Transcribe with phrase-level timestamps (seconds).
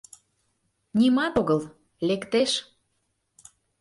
[0.99, 1.59] —Нимат огыл...
[2.07, 2.51] лектеш...